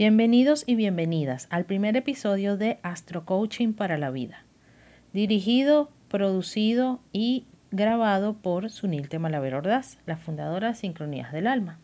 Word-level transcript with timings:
Bienvenidos 0.00 0.64
y 0.66 0.76
bienvenidas 0.76 1.46
al 1.50 1.66
primer 1.66 1.94
episodio 1.94 2.56
de 2.56 2.78
Astro 2.82 3.26
Coaching 3.26 3.74
para 3.74 3.98
la 3.98 4.10
Vida, 4.10 4.46
dirigido, 5.12 5.90
producido 6.08 7.00
y 7.12 7.44
grabado 7.70 8.32
por 8.32 8.70
Sunil 8.70 9.10
Temalaver 9.10 9.56
Ordaz, 9.56 9.98
la 10.06 10.16
fundadora 10.16 10.68
de 10.68 10.74
Sincronías 10.76 11.32
del 11.32 11.46
Alma. 11.46 11.78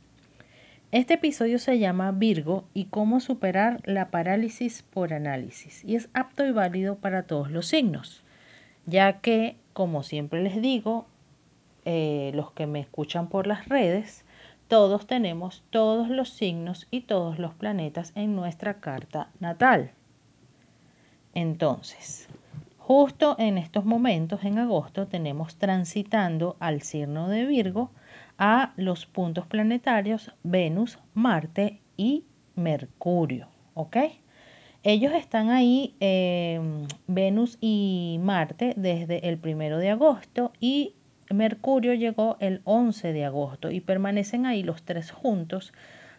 Este 0.93 1.13
episodio 1.13 1.59
se 1.59 1.79
llama 1.79 2.11
Virgo 2.11 2.65
y 2.73 2.87
cómo 2.87 3.21
superar 3.21 3.83
la 3.85 4.11
parálisis 4.11 4.83
por 4.83 5.13
análisis 5.13 5.85
y 5.85 5.97
es 5.97 6.09
apto 6.15 6.47
y 6.47 6.53
válido 6.53 6.97
para 6.97 7.25
todos 7.25 7.51
los 7.51 7.67
signos, 7.67 8.25
ya 8.87 9.21
que, 9.21 9.57
como 9.75 10.03
siempre 10.03 10.43
les 10.43 10.63
digo, 10.63 11.07
eh, 11.85 12.31
los 12.35 12.51
que 12.53 12.67
me 12.67 12.81
escuchan 12.81 13.29
por 13.29 13.47
las 13.47 13.69
redes, 13.69 14.25
todos 14.69 15.07
tenemos 15.07 15.63
todos 15.71 16.09
los 16.09 16.31
signos 16.31 16.87
y 16.91 17.03
todos 17.03 17.39
los 17.39 17.55
planetas 17.55 18.13
en 18.15 18.35
nuestra 18.35 18.81
carta 18.81 19.31
natal. 19.39 19.93
Entonces, 21.35 22.29
justo 22.79 23.37
en 23.39 23.59
estos 23.59 23.85
momentos, 23.85 24.43
en 24.45 24.59
agosto, 24.59 25.07
tenemos 25.07 25.57
transitando 25.57 26.57
al 26.59 26.83
signo 26.83 27.29
de 27.29 27.47
Virgo 27.47 27.91
a 28.39 28.73
los 28.77 29.07
puntos 29.07 29.47
planetarios 29.47 30.33
Venus, 30.43 30.99
Marte 31.15 31.81
y 31.97 32.25
Mercurio. 32.55 33.49
¿Ok? 33.75 33.97
Ellos 34.83 35.13
están 35.15 35.51
ahí, 35.51 35.95
eh, 36.01 36.61
Venus 37.07 37.59
y 37.61 38.19
Marte, 38.23 38.73
desde 38.77 39.29
el 39.29 39.37
primero 39.39 39.79
de 39.79 39.91
agosto 39.91 40.53
y 40.61 40.95
Mercurio 41.31 41.95
llegó 41.95 42.37
el 42.41 42.61
11 42.65 43.13
de 43.13 43.25
agosto 43.25 43.71
y 43.71 43.81
permanecen 43.81 44.47
ahí 44.47 44.63
los 44.63 44.83
tres 44.83 45.11
juntos 45.11 45.73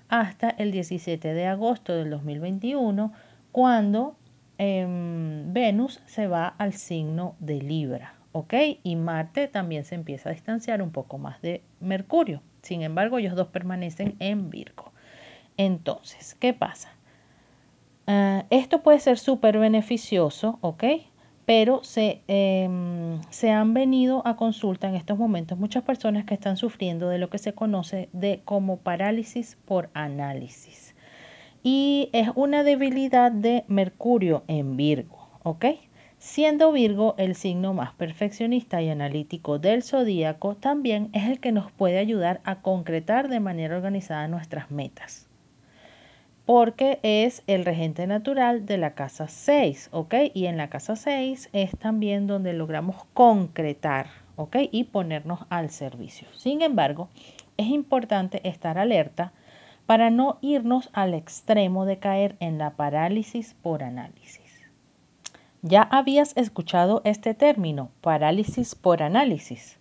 hasta 0.09 0.49
el 0.49 0.71
17 0.71 1.33
de 1.33 1.47
agosto 1.47 1.93
del 1.93 2.09
2021, 2.09 3.13
cuando 3.51 4.15
em, 4.57 5.53
Venus 5.53 6.01
se 6.05 6.27
va 6.27 6.47
al 6.47 6.73
signo 6.73 7.35
de 7.39 7.61
Libra, 7.61 8.13
¿ok? 8.31 8.53
Y 8.83 8.95
Marte 8.95 9.47
también 9.47 9.85
se 9.85 9.95
empieza 9.95 10.29
a 10.29 10.33
distanciar 10.33 10.81
un 10.81 10.91
poco 10.91 11.17
más 11.17 11.41
de 11.41 11.61
Mercurio. 11.79 12.41
Sin 12.61 12.81
embargo, 12.81 13.17
ellos 13.17 13.35
dos 13.35 13.47
permanecen 13.47 14.15
en 14.19 14.49
Virgo. 14.49 14.91
Entonces, 15.57 16.35
¿qué 16.35 16.53
pasa? 16.53 16.89
Ah, 18.05 18.45
esto 18.49 18.83
puede 18.83 18.99
ser 18.99 19.17
súper 19.17 19.57
beneficioso, 19.57 20.59
¿ok? 20.61 20.83
Pero 21.47 21.81
em, 21.95 23.21
se, 23.29 23.51
han 23.51 23.73
venido 23.73 24.21
a 24.27 24.35
consulta 24.35 24.89
en 24.89 24.95
estos 24.95 25.17
momentos 25.17 25.57
muchas 25.57 25.81
personas 25.81 26.25
que 26.25 26.33
están 26.33 26.57
sufriendo 26.57 27.07
de 27.07 27.19
lo 27.19 27.29
que 27.29 27.37
se 27.37 27.53
conoce 27.53 28.09
de 28.11 28.41
como 28.43 28.79
parálisis 28.79 29.57
por 29.63 29.89
análisis. 29.93 30.93
Y 31.63 32.09
es 32.11 32.27
una 32.35 32.65
debilidad 32.65 33.31
de 33.31 33.63
Mercurio 33.69 34.43
en 34.49 34.75
Virgo, 34.75 35.29
¿ok? 35.43 35.67
Siendo 36.17 36.73
Virgo 36.73 37.15
el 37.17 37.33
signo 37.33 37.73
más 37.73 37.93
perfeccionista 37.93 38.81
y 38.81 38.89
analítico 38.89 39.57
del 39.57 39.83
zodíaco, 39.83 40.55
también 40.55 41.09
es 41.13 41.29
el 41.29 41.39
que 41.39 41.53
nos 41.53 41.71
puede 41.71 41.97
ayudar 41.97 42.41
a 42.43 42.61
concretar 42.61 43.29
de 43.29 43.39
manera 43.39 43.77
organizada 43.77 44.27
nuestras 44.27 44.69
metas 44.69 45.26
porque 46.47 47.01
es 47.03 47.43
el 47.45 47.65
regente 47.65 48.07
natural 48.07 48.65
de 48.65 48.77
la 48.77 48.95
casa 48.95 49.27
6, 49.27 49.89
¿ok? 49.91 50.15
Y 50.33 50.45
en 50.45 50.55
la 50.55 50.69
casa 50.69 50.95
6 50.95 51.49
es 51.51 51.71
también 51.77 52.25
donde 52.25 52.53
logramos 52.53 53.03
concretar, 53.13 54.07
¿ok? 54.37 54.55
Y 54.71 54.85
ponernos 54.85 55.41
al 55.49 55.69
servicio. 55.71 56.25
Sin 56.37 56.61
embargo, 56.61 57.09
es 57.57 57.67
importante 57.67 58.47
estar 58.47 58.77
alerta 58.77 59.33
para 59.85 60.09
no 60.09 60.37
irnos 60.39 60.89
al 60.93 61.15
extremo 61.15 61.85
de 61.85 61.99
caer 61.99 62.37
en 62.39 62.57
la 62.57 62.77
parálisis 62.77 63.53
por 63.61 63.83
análisis. 63.83 64.61
¿Ya 65.63 65.81
habías 65.81 66.31
escuchado 66.37 67.01
este 67.03 67.33
término, 67.33 67.91
parálisis 67.99 68.73
por 68.73 69.03
análisis? 69.03 69.77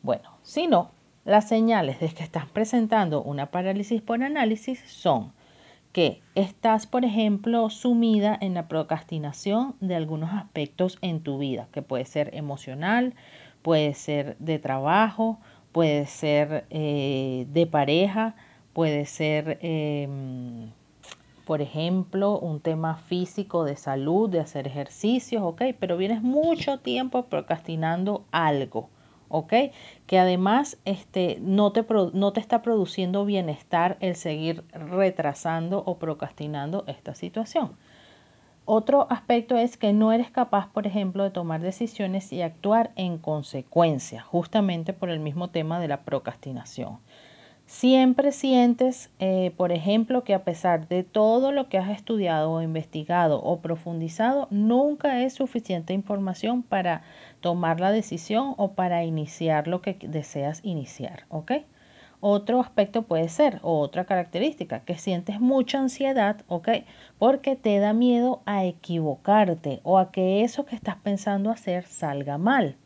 Bueno, 0.00 0.30
si 0.44 0.68
no, 0.68 0.92
las 1.24 1.48
señales 1.48 1.98
de 1.98 2.08
que 2.10 2.22
estás 2.22 2.46
presentando 2.46 3.20
una 3.20 3.46
parálisis 3.46 4.00
por 4.00 4.22
análisis 4.22 4.78
son 4.86 5.32
que 5.94 6.20
estás, 6.34 6.88
por 6.88 7.04
ejemplo, 7.04 7.70
sumida 7.70 8.36
en 8.40 8.54
la 8.54 8.66
procrastinación 8.66 9.76
de 9.80 9.94
algunos 9.94 10.32
aspectos 10.32 10.98
en 11.02 11.20
tu 11.20 11.38
vida, 11.38 11.68
que 11.70 11.82
puede 11.82 12.04
ser 12.04 12.34
emocional, 12.34 13.14
puede 13.62 13.94
ser 13.94 14.36
de 14.40 14.58
trabajo, 14.58 15.38
puede 15.70 16.06
ser 16.06 16.64
eh, 16.70 17.46
de 17.48 17.66
pareja, 17.68 18.34
puede 18.72 19.06
ser, 19.06 19.60
em, 19.62 20.72
por 21.44 21.62
ejemplo, 21.62 22.40
un 22.40 22.58
tema 22.58 22.96
físico 22.96 23.62
de 23.62 23.76
salud, 23.76 24.28
de 24.28 24.40
hacer 24.40 24.66
ejercicios, 24.66 25.44
¿ok? 25.44 25.62
Pero 25.78 25.96
vienes 25.96 26.22
mucho 26.22 26.80
tiempo 26.80 27.26
procrastinando 27.26 28.24
algo. 28.32 28.88
¿Ok? 29.28 29.52
Que 30.06 30.18
además 30.18 30.78
este, 30.84 31.38
no, 31.40 31.72
te, 31.72 31.84
no 32.12 32.32
te 32.32 32.40
está 32.40 32.62
produciendo 32.62 33.24
bienestar 33.24 33.96
el 34.00 34.16
seguir 34.16 34.64
retrasando 34.72 35.82
o 35.86 35.98
procrastinando 35.98 36.84
esta 36.86 37.14
situación. 37.14 37.76
Otro 38.66 39.06
aspecto 39.10 39.58
es 39.58 39.76
que 39.76 39.92
no 39.92 40.10
eres 40.10 40.30
capaz, 40.30 40.68
por 40.68 40.86
ejemplo, 40.86 41.22
de 41.22 41.30
tomar 41.30 41.60
decisiones 41.60 42.32
y 42.32 42.40
actuar 42.40 42.92
en 42.96 43.18
consecuencia, 43.18 44.22
justamente 44.22 44.94
por 44.94 45.10
el 45.10 45.20
mismo 45.20 45.48
tema 45.48 45.78
de 45.80 45.88
la 45.88 46.00
procrastinación. 46.00 46.98
Siempre 47.66 48.32
sientes, 48.32 49.10
eh, 49.18 49.52
por 49.56 49.72
ejemplo, 49.72 50.22
que 50.22 50.34
a 50.34 50.44
pesar 50.44 50.86
de 50.88 51.02
todo 51.02 51.50
lo 51.50 51.68
que 51.68 51.78
has 51.78 51.90
estudiado 51.90 52.52
o 52.52 52.62
investigado 52.62 53.42
o 53.42 53.60
profundizado, 53.60 54.48
nunca 54.50 55.22
es 55.22 55.34
suficiente 55.34 55.92
información 55.94 56.62
para 56.62 57.02
tomar 57.44 57.78
la 57.78 57.92
decisión 57.92 58.54
o 58.56 58.72
para 58.72 59.04
iniciar 59.04 59.68
lo 59.68 59.82
que 59.82 59.98
deseas 60.00 60.60
iniciar, 60.64 61.26
¿ok? 61.28 61.52
Otro 62.20 62.58
aspecto 62.58 63.02
puede 63.02 63.28
ser, 63.28 63.60
o 63.60 63.80
otra 63.80 64.06
característica, 64.06 64.80
que 64.80 64.96
sientes 64.96 65.40
mucha 65.40 65.78
ansiedad, 65.78 66.40
¿ok? 66.48 66.68
Porque 67.18 67.54
te 67.54 67.78
da 67.80 67.92
miedo 67.92 68.40
a 68.46 68.64
equivocarte 68.64 69.80
o 69.82 69.98
a 69.98 70.10
que 70.10 70.42
eso 70.42 70.64
que 70.64 70.74
estás 70.74 70.96
pensando 70.96 71.50
hacer 71.50 71.84
salga 71.84 72.38
mal. 72.38 72.76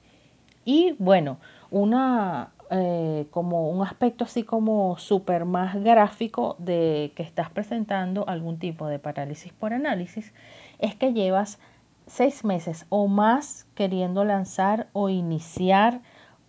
Y 0.64 0.96
bueno, 0.98 1.38
una, 1.70 2.50
eh, 2.72 3.28
como 3.30 3.70
un 3.70 3.86
aspecto 3.86 4.24
así 4.24 4.42
como 4.42 4.98
súper 4.98 5.44
más 5.44 5.80
gráfico 5.84 6.56
de 6.58 7.12
que 7.14 7.22
estás 7.22 7.48
presentando 7.48 8.28
algún 8.28 8.58
tipo 8.58 8.88
de 8.88 8.98
parálisis 8.98 9.52
por 9.52 9.72
análisis, 9.72 10.32
es 10.80 10.96
que 10.96 11.12
llevas 11.12 11.60
seis 12.08 12.44
meses 12.44 12.86
o 12.88 13.06
más 13.06 13.66
queriendo 13.74 14.24
lanzar 14.24 14.88
o 14.92 15.08
iniciar 15.08 16.00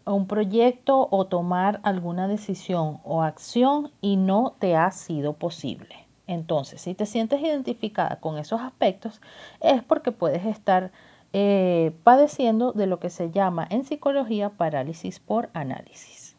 un 0.05 0.27
proyecto 0.27 1.07
o 1.11 1.27
tomar 1.27 1.79
alguna 1.83 2.27
decisión 2.27 2.99
o 3.03 3.21
acción 3.21 3.91
y 4.01 4.17
no 4.17 4.55
te 4.59 4.75
ha 4.75 4.91
sido 4.91 5.33
posible. 5.33 6.07
Entonces, 6.25 6.81
si 6.81 6.93
te 6.93 7.05
sientes 7.05 7.41
identificada 7.41 8.19
con 8.19 8.37
esos 8.37 8.61
aspectos, 8.61 9.21
es 9.61 9.83
porque 9.83 10.11
puedes 10.11 10.45
estar 10.45 10.91
eh, 11.33 11.91
padeciendo 12.03 12.71
de 12.71 12.87
lo 12.87 12.99
que 12.99 13.09
se 13.09 13.31
llama 13.31 13.67
en 13.69 13.83
psicología 13.83 14.49
parálisis 14.49 15.19
por 15.19 15.49
análisis. 15.53 16.35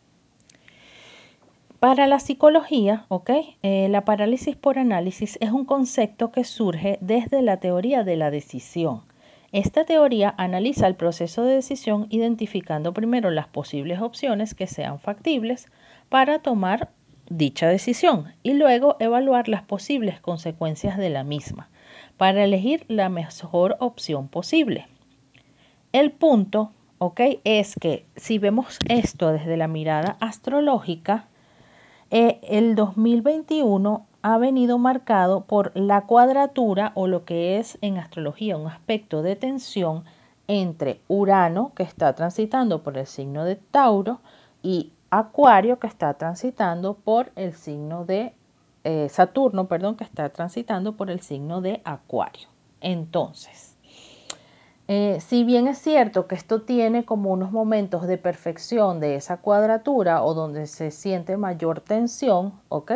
Para 1.80 2.06
la 2.06 2.19
psicología, 2.19 3.06
eh, 3.62 3.88
la 3.88 4.04
parálisis 4.04 4.54
por 4.54 4.78
análisis 4.78 5.38
es 5.41 5.50
un 5.50 5.64
concepto 5.64 6.30
que 6.30 6.44
surge 6.44 6.98
desde 7.00 7.41
la 7.41 7.56
teoría 7.56 8.04
de 8.04 8.16
la 8.16 8.30
decisión. 8.30 9.03
Esta 9.52 9.84
teoría 9.84 10.32
analiza 10.38 10.86
el 10.86 10.94
proceso 10.94 11.42
de 11.44 11.54
decisión 11.54 12.06
identificando 12.10 12.92
primero 12.92 13.30
las 13.30 13.48
posibles 13.48 14.00
opciones 14.00 14.54
que 14.54 14.68
sean 14.68 15.00
factibles 15.00 15.66
para 16.08 16.38
tomar 16.38 16.90
dicha 17.28 17.68
decisión 17.68 18.32
y 18.44 18.54
luego 18.54 18.96
evaluar 19.00 19.48
las 19.48 19.62
posibles 19.62 20.20
consecuencias 20.20 20.98
de 20.98 21.10
la 21.10 21.24
misma 21.24 21.68
para 22.16 22.44
elegir 22.44 22.84
la 22.86 23.08
mejor 23.08 23.76
opción 23.80 24.28
posible. 24.28 24.86
El 25.92 26.12
punto, 26.12 26.70
¿ok? 26.98 27.20
Es 27.42 27.74
que 27.74 28.04
si 28.14 28.38
vemos 28.38 28.78
esto 28.88 29.32
desde 29.32 29.56
la 29.56 29.66
mirada 29.66 30.16
astrológica, 30.20 31.26
eh, 32.12 32.41
el 32.42 32.76
2021 32.76 34.06
ha 34.22 34.38
venido 34.38 34.78
marcado 34.78 35.44
por 35.44 35.72
la 35.74 36.02
cuadratura 36.02 36.92
o 36.94 37.06
lo 37.06 37.24
que 37.24 37.58
es 37.58 37.78
en 37.80 37.98
astrología 37.98 38.56
un 38.56 38.66
aspecto 38.66 39.22
de 39.22 39.36
tensión 39.36 40.04
entre 40.48 41.00
Urano, 41.08 41.72
que 41.74 41.84
está 41.84 42.12
transitando 42.14 42.82
por 42.82 42.98
el 42.98 43.06
signo 43.06 43.44
de 43.44 43.56
Tauro, 43.56 44.20
y 44.62 44.92
Acuario, 45.10 45.78
que 45.78 45.86
está 45.86 46.14
transitando 46.14 46.94
por 46.94 47.32
el 47.36 47.54
signo 47.54 48.04
de 48.04 48.34
eh, 48.84 49.08
Saturno, 49.08 49.68
perdón, 49.68 49.96
que 49.96 50.04
está 50.04 50.28
transitando 50.28 50.96
por 50.96 51.10
el 51.10 51.20
signo 51.20 51.60
de 51.60 51.80
Acuario. 51.84 52.48
Entonces, 52.80 53.76
eh, 54.88 55.20
si 55.20 55.44
bien 55.44 55.68
es 55.68 55.78
cierto 55.78 56.26
que 56.26 56.34
esto 56.34 56.62
tiene 56.62 57.04
como 57.04 57.30
unos 57.30 57.52
momentos 57.52 58.06
de 58.06 58.18
perfección 58.18 58.98
de 58.98 59.14
esa 59.14 59.36
cuadratura 59.36 60.22
o 60.24 60.34
donde 60.34 60.66
se 60.66 60.90
siente 60.90 61.36
mayor 61.36 61.80
tensión, 61.80 62.54
¿ok? 62.68 62.92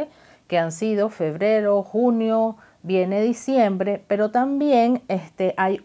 Que 0.47 0.59
han 0.59 0.73
sido 0.73 1.09
febrero, 1.09 1.83
junio, 1.83 2.57
viene 2.85 3.23
diciembre, 3.23 4.05
pero 4.09 4.31
también 4.31 5.03
este, 5.09 5.55
hay, 5.57 5.81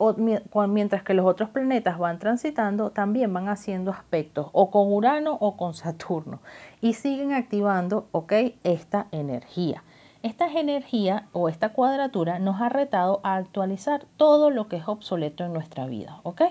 mientras 0.67 1.01
que 1.01 1.13
los 1.13 1.25
otros 1.25 1.49
planetas 1.49 1.97
van 1.97 2.19
transitando, 2.19 2.91
también 2.91 3.33
van 3.33 3.47
haciendo 3.47 3.91
aspectos 3.91 4.47
o 4.51 4.69
con 4.69 4.91
Urano 4.91 5.37
o 5.39 5.55
con 5.55 5.73
Saturno 5.73 6.41
y 6.81 6.93
siguen 6.95 7.31
activando, 7.31 8.07
ok, 8.11 8.33
esta 8.65 9.07
energía. 9.11 9.81
Esta 10.23 10.51
energía 10.51 11.29
o 11.31 11.47
esta 11.47 11.69
cuadratura 11.69 12.39
nos 12.39 12.59
ha 12.59 12.67
retado 12.67 13.21
a 13.23 13.37
actualizar 13.37 14.05
todo 14.17 14.49
lo 14.49 14.67
que 14.67 14.75
es 14.75 14.87
obsoleto 14.89 15.45
en 15.45 15.53
nuestra 15.53 15.85
vida, 15.85 16.19
ok. 16.23 16.41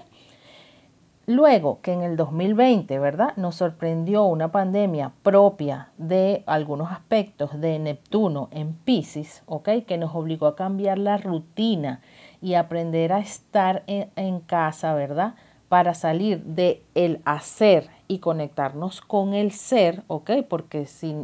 Luego 1.29 1.83
que 1.83 1.93
en 1.93 2.01
el 2.01 2.17
2020, 2.17 2.99
¿verdad? 2.99 3.37
Nos 3.37 3.57
sorprendió 3.57 4.25
una 4.25 4.51
pandemia 4.51 5.13
propia 5.23 5.91
de 5.99 6.43
algunos 6.47 6.91
aspectos 6.91 7.61
de 7.61 7.79
Neptuno 7.79 8.49
en 8.51 8.73
Pisces, 8.73 9.43
¿ok? 9.45 9.69
Que 9.87 9.99
nos 9.99 10.15
obligó 10.15 10.47
a 10.47 10.57
cambiar 10.57 10.97
la 10.97 11.19
rutina 11.19 12.01
y 12.41 12.55
aprender 12.55 13.13
a 13.13 13.19
estar 13.19 13.83
en, 13.87 14.41
casa, 14.41 14.95
¿verdad? 14.95 15.35
Para 15.69 15.93
salir 15.93 16.43
de 16.45 16.83
el 16.95 17.21
hacer 17.27 17.91
y 18.07 18.21
conectarnos 18.21 19.03
con 19.03 19.35
el 19.35 19.53
ser, 19.53 20.05
¿ok? 20.07 20.31
Porque 20.49 20.87
si 20.87 21.15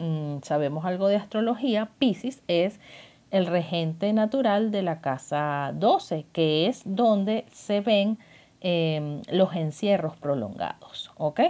mm, 0.00 0.38
sabemos 0.42 0.84
algo 0.84 1.06
de 1.06 1.14
astrología, 1.14 1.88
Pisces 2.00 2.42
es 2.48 2.80
el 3.30 3.46
regente 3.46 4.12
natural 4.12 4.72
de 4.72 4.82
la 4.82 5.00
casa 5.00 5.70
12, 5.76 6.26
que 6.32 6.66
es 6.66 6.82
donde 6.84 7.46
se 7.52 7.80
ven 7.80 8.18
Em, 8.60 9.20
los 9.30 9.54
encierros 9.54 10.16
prolongados, 10.16 11.12
¿ok? 11.18 11.40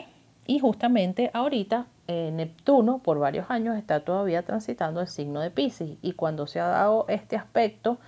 Y 0.46 0.58
justamente 0.58 1.30
ahorita 1.32 1.86
eh, 2.08 2.30
Neptuno 2.32 2.98
por 2.98 3.20
varios 3.20 3.48
años 3.48 3.76
está 3.76 4.00
todavía 4.00 4.42
transitando 4.42 5.00
el 5.00 5.06
signo 5.06 5.40
de 5.40 5.52
Pisces 5.52 5.98
y 6.02 6.12
cuando 6.12 6.48
se 6.48 6.58
ha 6.58 6.66
dado 6.66 7.06
este 7.08 7.36
aspecto 7.36 7.98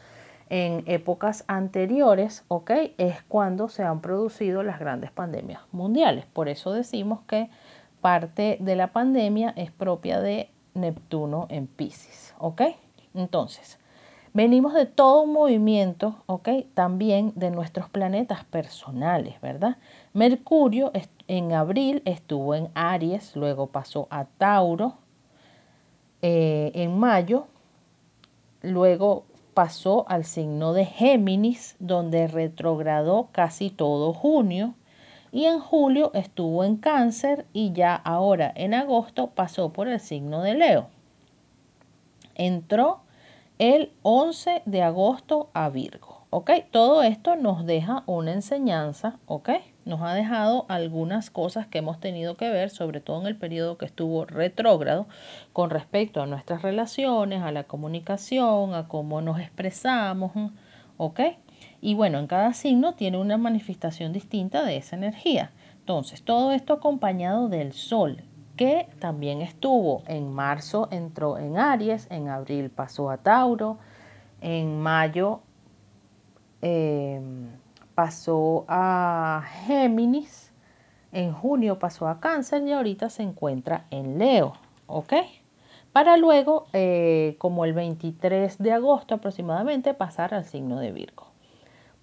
en 0.50 0.82
épocas 0.86 1.44
anteriores, 1.46 2.44
¿ok? 2.48 2.72
Es 2.98 3.22
cuando 3.22 3.68
se 3.68 3.84
han 3.84 4.00
producido 4.00 4.64
las 4.64 4.80
grandes 4.80 5.12
pandemias 5.12 5.62
mundiales. 5.70 6.26
Por 6.26 6.48
eso 6.48 6.72
decimos 6.72 7.20
que 7.28 7.50
parte 8.00 8.56
de 8.60 8.74
la 8.74 8.88
pandemia 8.92 9.52
es 9.56 9.70
propia 9.70 10.20
de 10.20 10.50
Neptuno 10.74 11.46
en 11.50 11.68
Pisces, 11.68 12.34
¿ok? 12.38 12.62
Entonces, 13.14 13.78
Venimos 14.34 14.74
de 14.74 14.86
todo 14.86 15.22
un 15.22 15.32
movimiento, 15.32 16.16
¿ok? 16.26 16.48
También 16.74 17.32
de 17.34 17.50
nuestros 17.50 17.88
planetas 17.88 18.44
personales, 18.44 19.40
¿verdad? 19.40 19.78
Mercurio 20.12 20.92
en 21.28 21.52
abril 21.52 22.02
estuvo 22.04 22.54
en 22.54 22.68
Aries, 22.74 23.36
luego 23.36 23.68
pasó 23.68 24.06
a 24.10 24.26
Tauro 24.26 24.94
eh, 26.20 26.72
en 26.74 26.98
mayo, 26.98 27.46
luego 28.62 29.24
pasó 29.54 30.04
al 30.08 30.24
signo 30.24 30.72
de 30.72 30.84
Géminis, 30.84 31.76
donde 31.78 32.28
retrogradó 32.28 33.28
casi 33.32 33.70
todo 33.70 34.12
junio, 34.12 34.74
y 35.32 35.44
en 35.44 35.58
julio 35.58 36.10
estuvo 36.14 36.64
en 36.64 36.76
Cáncer 36.76 37.46
y 37.52 37.72
ya 37.72 37.94
ahora 37.94 38.52
en 38.54 38.74
agosto 38.74 39.30
pasó 39.30 39.72
por 39.72 39.88
el 39.88 40.00
signo 40.00 40.42
de 40.42 40.54
Leo. 40.54 40.88
Entró 42.34 43.00
el 43.58 43.90
11 44.02 44.62
de 44.66 44.82
agosto 44.82 45.50
a 45.52 45.68
Virgo. 45.68 46.18
¿Ok? 46.30 46.50
Todo 46.70 47.02
esto 47.02 47.36
nos 47.36 47.64
deja 47.66 48.04
una 48.06 48.32
enseñanza, 48.32 49.18
¿ok? 49.26 49.48
Nos 49.84 50.02
ha 50.02 50.12
dejado 50.12 50.66
algunas 50.68 51.30
cosas 51.30 51.66
que 51.66 51.78
hemos 51.78 51.98
tenido 51.98 52.36
que 52.36 52.50
ver, 52.50 52.68
sobre 52.68 53.00
todo 53.00 53.20
en 53.22 53.26
el 53.26 53.36
periodo 53.36 53.78
que 53.78 53.86
estuvo 53.86 54.26
retrógrado, 54.26 55.08
con 55.54 55.70
respecto 55.70 56.20
a 56.20 56.26
nuestras 56.26 56.62
relaciones, 56.62 57.42
a 57.42 57.50
la 57.50 57.64
comunicación, 57.64 58.74
a 58.74 58.86
cómo 58.88 59.22
nos 59.22 59.40
expresamos, 59.40 60.32
¿ok? 60.98 61.20
Y 61.80 61.94
bueno, 61.94 62.18
en 62.18 62.26
cada 62.26 62.52
signo 62.52 62.94
tiene 62.94 63.18
una 63.18 63.38
manifestación 63.38 64.12
distinta 64.12 64.64
de 64.64 64.76
esa 64.76 64.96
energía. 64.96 65.50
Entonces, 65.80 66.22
todo 66.22 66.52
esto 66.52 66.74
acompañado 66.74 67.48
del 67.48 67.72
Sol, 67.72 68.22
que 68.58 68.88
también 68.98 69.40
estuvo 69.40 70.02
en 70.08 70.32
marzo, 70.32 70.88
entró 70.90 71.38
en 71.38 71.56
Aries, 71.56 72.08
en 72.10 72.28
abril 72.28 72.70
pasó 72.70 73.08
a 73.08 73.18
Tauro, 73.18 73.78
en 74.40 74.80
mayo 74.80 75.40
em, 76.60 77.46
pasó 77.94 78.64
a 78.68 79.44
Géminis, 79.64 80.52
en 81.12 81.32
junio 81.32 81.78
pasó 81.78 82.08
a 82.08 82.18
Cáncer 82.18 82.66
y 82.66 82.72
ahorita 82.72 83.08
se 83.10 83.22
encuentra 83.22 83.86
en 83.90 84.18
Leo, 84.18 84.54
¿ok? 84.88 85.14
Para 85.92 86.16
luego, 86.16 86.66
eh, 86.72 87.36
como 87.38 87.64
el 87.64 87.72
23 87.74 88.58
de 88.58 88.72
agosto 88.72 89.14
aproximadamente, 89.14 89.94
pasar 89.94 90.34
al 90.34 90.44
signo 90.44 90.80
de 90.80 90.90
Virgo. 90.90 91.27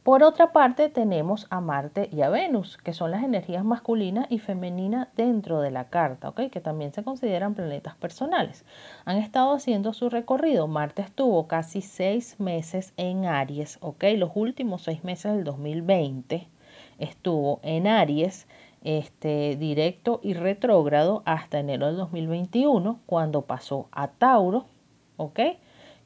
Por 0.05 0.21
otra 0.21 0.51
parte, 0.51 0.89
tenemos 0.89 1.47
a 1.49 1.61
Marte 1.61 2.09
y 2.11 2.21
a 2.21 2.29
Venus, 2.29 2.77
que 2.77 2.93
son 2.93 3.09
las 3.09 3.23
energías 3.23 3.65
masculina 3.65 4.27
y 4.29 4.37
femenina 4.37 5.09
dentro 5.15 5.61
de 5.61 5.71
la 5.71 5.89
carta, 5.89 6.29
¿ok? 6.29 6.41
que 6.51 6.61
también 6.61 6.93
se 6.93 7.03
consideran 7.03 7.55
planetas 7.55 7.95
personales. 7.95 8.65
Han 9.05 9.17
estado 9.17 9.51
haciendo 9.55 9.93
su 9.93 10.11
recorrido. 10.11 10.67
Marte 10.67 11.01
estuvo 11.01 11.47
casi 11.47 11.81
seis 11.81 12.39
meses 12.39 12.93
en 12.97 13.25
Aries, 13.25 13.79
¿ok? 13.81 14.03
los 14.15 14.29
últimos 14.35 14.83
seis 14.83 15.03
meses 15.03 15.33
del 15.33 15.43
2020 15.43 16.49
estuvo 16.99 17.59
en 17.63 17.87
Aries, 17.87 18.47
este, 18.83 19.55
directo 19.55 20.19
y 20.21 20.35
retrógrado 20.35 21.23
hasta 21.25 21.57
enero 21.57 21.87
del 21.87 21.97
2021, 21.97 22.99
cuando 23.07 23.41
pasó 23.41 23.87
a 23.91 24.09
Tauro, 24.09 24.67
¿ok? 25.17 25.39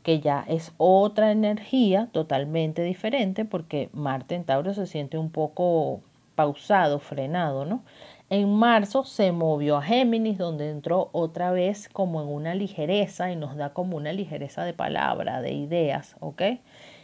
Que 0.09 0.21
ya 0.21 0.43
es 0.47 0.73
otra 0.77 1.31
energía 1.31 2.09
totalmente 2.11 2.81
diferente 2.81 3.45
porque 3.45 3.91
Marte 3.93 4.33
en 4.33 4.43
Tauro 4.43 4.73
se 4.73 4.87
siente 4.87 5.19
un 5.19 5.29
poco 5.29 6.01
pausado, 6.33 6.97
frenado, 6.97 7.63
¿no? 7.63 7.83
En 8.31 8.51
marzo 8.51 9.03
se 9.03 9.31
movió 9.31 9.77
a 9.77 9.83
Géminis, 9.83 10.39
donde 10.39 10.71
entró 10.71 11.09
otra 11.11 11.51
vez 11.51 11.89
como 11.89 12.23
en 12.23 12.27
una 12.27 12.55
ligereza 12.55 13.31
y 13.31 13.35
nos 13.35 13.55
da 13.55 13.71
como 13.73 13.97
una 13.97 14.11
ligereza 14.11 14.63
de 14.63 14.73
palabra, 14.73 15.43
de 15.43 15.53
ideas, 15.53 16.15
¿ok? 16.21 16.41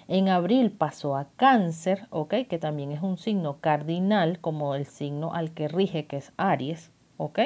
En 0.07 0.27
abril 0.27 0.71
pasó 0.71 1.15
a 1.15 1.27
Cáncer, 1.35 2.07
¿ok? 2.09 2.33
Que 2.49 2.57
también 2.57 2.91
es 2.91 3.03
un 3.03 3.19
signo 3.19 3.59
cardinal, 3.61 4.39
como 4.39 4.73
el 4.73 4.87
signo 4.87 5.31
al 5.35 5.51
que 5.51 5.67
rige, 5.67 6.07
que 6.07 6.17
es 6.17 6.33
Aries, 6.37 6.91
¿ok? 7.17 7.39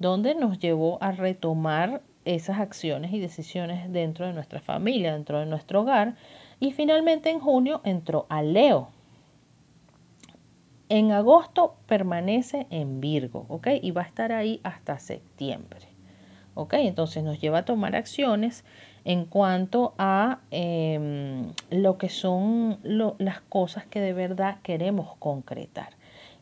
Donde 0.00 0.34
nos 0.34 0.58
llevó 0.58 0.98
a 1.00 1.12
retomar 1.12 2.02
esas 2.26 2.60
acciones 2.60 3.12
y 3.12 3.20
decisiones 3.20 3.90
dentro 3.92 4.26
de 4.26 4.32
nuestra 4.32 4.60
familia, 4.60 5.14
dentro 5.14 5.40
de 5.40 5.46
nuestro 5.46 5.82
hogar. 5.82 6.16
Y 6.60 6.72
finalmente 6.72 7.30
en 7.30 7.40
junio 7.40 7.80
entró 7.84 8.26
a 8.28 8.42
Leo. 8.42 8.88
En 10.88 11.12
agosto 11.12 11.76
permanece 11.86 12.66
en 12.70 13.00
Virgo, 13.00 13.46
¿ok? 13.48 13.68
Y 13.82 13.90
va 13.90 14.02
a 14.02 14.06
estar 14.06 14.32
ahí 14.32 14.60
hasta 14.62 14.98
septiembre, 14.98 15.88
¿ok? 16.54 16.74
Entonces 16.74 17.24
nos 17.24 17.40
lleva 17.40 17.58
a 17.58 17.64
tomar 17.64 17.96
acciones 17.96 18.64
en 19.04 19.24
cuanto 19.24 19.94
a 19.98 20.40
em, 20.50 21.52
lo 21.70 21.96
que 21.96 22.08
son 22.08 22.78
las 22.82 23.40
cosas 23.42 23.86
que 23.86 24.00
de 24.00 24.12
verdad 24.12 24.58
queremos 24.62 25.16
concretar. 25.18 25.90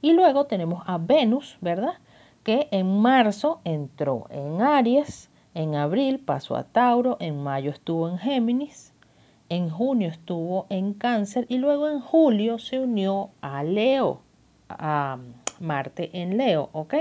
Y 0.01 0.13
luego 0.13 0.47
tenemos 0.47 0.83
a 0.87 0.99
Venus, 0.99 1.57
¿verdad? 1.61 1.95
Que 2.43 2.69
en 2.71 3.01
marzo 3.01 3.61
entró 3.65 4.27
en 4.31 4.61
Aries, 4.61 5.31
en 5.55 5.77
abril 5.77 6.19
pasó 6.19 6.57
a 6.57 6.65
Tauro, 6.65 7.17
en 7.21 7.43
mayo 7.43 7.71
estuvo 7.71 8.09
en 8.09 8.19
Géminis, 8.19 8.93
en 9.49 9.71
junio 9.71 10.09
estuvo 10.09 10.67
en 10.69 10.95
Cáncer 10.95 11.47
y 11.49 11.59
luego 11.59 11.89
en 11.89 12.01
julio 12.01 12.59
se 12.59 12.81
unió 12.81 13.31
a 13.41 13.63
Leo, 13.63 14.21
a 14.69 15.19
Marte 15.61 16.11
en 16.13 16.37
Leo, 16.37 16.71
¿ok? 16.73 16.95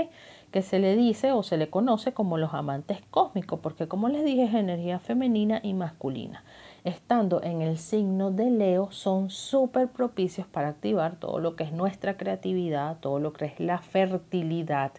Que 0.52 0.62
se 0.62 0.78
le 0.78 0.94
dice 0.94 1.32
o 1.32 1.42
se 1.42 1.56
le 1.56 1.68
conoce 1.68 2.12
como 2.12 2.38
los 2.38 2.54
amantes 2.54 3.00
cósmicos, 3.10 3.58
porque 3.60 3.88
como 3.88 4.08
les 4.08 4.24
dije 4.24 4.44
es 4.44 4.54
energía 4.54 5.00
femenina 5.00 5.60
y 5.62 5.74
masculina. 5.74 6.44
Estando 6.84 7.42
en 7.42 7.62
el 7.62 7.78
signo 7.78 8.30
de 8.30 8.50
Leo 8.50 8.92
son 8.92 9.30
súper 9.30 9.88
propicios 9.88 10.46
para 10.46 10.68
activar 10.68 11.16
todo 11.16 11.40
lo 11.40 11.56
que 11.56 11.64
es 11.64 11.72
nuestra 11.72 12.16
creatividad, 12.16 12.98
todo 13.00 13.18
lo 13.18 13.32
que 13.32 13.46
es 13.46 13.58
la 13.58 13.78
fertilidad, 13.78 14.92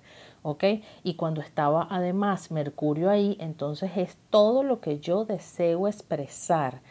¿ok? 0.45 0.63
Y 1.03 1.15
cuando 1.15 1.41
estaba 1.41 1.87
además 1.89 2.51
Mercurio 2.51 3.09
ahí, 3.09 3.35
entonces 3.39 3.89
es 3.95 4.15
todo 4.29 4.61
lo 4.61 4.79
que 4.79 4.99
yo 4.99 5.25
deseo 5.25 5.87
expresar 5.87 6.81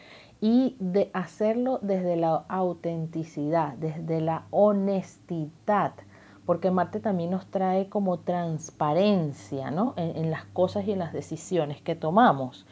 y 0.40 0.74
de 0.80 1.08
hacerlo 1.14 1.78
desde 1.80 2.16
la 2.16 2.44
autenticidad, 2.48 3.74
desde 3.74 4.20
la 4.20 4.46
honestidad, 4.50 5.92
porque 6.44 6.72
Marte 6.72 6.98
también 6.98 7.30
nos 7.30 7.46
trae 7.46 7.88
como 7.88 8.18
transparencia, 8.18 9.70
¿no? 9.70 9.94
En, 9.96 10.32
las 10.32 10.44
cosas 10.46 10.88
y 10.88 10.92
en 10.92 10.98
las 10.98 11.12
decisiones 11.12 11.80
que 11.80 11.94
tomamos, 11.94 12.66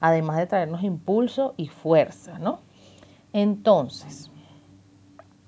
además 0.00 0.36
de 0.36 0.46
traernos 0.48 0.82
impulso 0.82 1.54
y 1.56 1.68
fuerza, 1.68 2.40
¿no? 2.40 2.58
Entonces, 3.32 4.32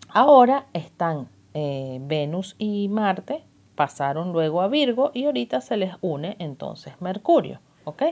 ahora 0.09 0.67
están 0.73 1.29
eh, 1.55 1.99
Venus 2.03 2.55
y 2.57 2.89
Marte 2.89 3.43
pasaron 3.77 4.33
luego 4.33 4.63
a 4.63 4.69
Virgo 4.69 5.13
y 5.15 5.27
ahorita 5.27 5.61
se 5.61 5.77
les 5.77 5.95
une 6.01 6.37
entonces 6.41 7.01
Mercurio, 7.01 7.61
¿ok? 7.85 8.03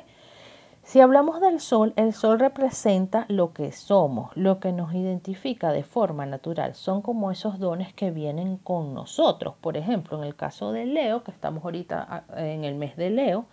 Si 0.84 1.00
hablamos 1.00 1.40
del 1.40 1.60
sol, 1.60 1.94
el 1.96 2.12
sol 2.12 2.38
representa 2.38 3.24
lo 3.28 3.54
que 3.54 3.72
somos, 3.72 4.36
lo 4.36 4.60
que 4.60 4.70
nos 4.70 4.92
identifica 4.92 5.72
de 5.72 5.82
forma 5.82 6.26
natural. 6.26 6.74
Son 6.74 7.00
como 7.00 7.30
esos 7.30 7.58
dones 7.58 7.94
que 7.94 8.10
vienen 8.10 8.58
con 8.58 8.92
nosotros. 8.92 9.54
Por 9.62 9.78
ejemplo, 9.78 10.18
en 10.18 10.24
el 10.24 10.36
caso 10.36 10.72
de 10.72 10.84
Leo, 10.84 11.24
que 11.24 11.30
estamos 11.30 11.64
ahorita 11.64 12.06
ah, 12.08 12.22
en 12.36 12.64
el 12.64 12.74
mes 12.74 12.96
de 12.98 13.08
Leo, 13.08 13.46